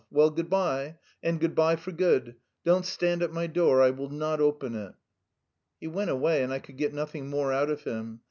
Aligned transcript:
Well, 0.09 0.31
good 0.31 0.49
bye, 0.49 0.95
and 1.21 1.39
good 1.39 1.53
bye 1.53 1.75
for 1.75 1.91
good. 1.91 2.33
Don't 2.65 2.87
stand 2.87 3.21
at 3.21 3.31
my 3.31 3.45
door, 3.45 3.83
I 3.83 3.91
will 3.91 4.09
not 4.09 4.41
open 4.41 4.73
it." 4.73 4.93
He 5.79 5.85
went 5.87 6.09
away 6.09 6.41
and 6.41 6.51
I 6.51 6.57
could 6.57 6.77
get 6.77 6.91
nothing 6.91 7.29
more 7.29 7.53
out 7.53 7.69
of 7.69 7.83
him. 7.83 8.19